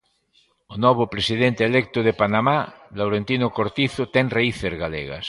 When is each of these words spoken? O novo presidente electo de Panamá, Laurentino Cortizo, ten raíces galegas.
O 0.73 0.75
novo 0.85 1.03
presidente 1.13 1.61
electo 1.71 1.99
de 2.07 2.13
Panamá, 2.21 2.57
Laurentino 2.99 3.47
Cortizo, 3.57 4.03
ten 4.15 4.25
raíces 4.35 4.73
galegas. 4.83 5.19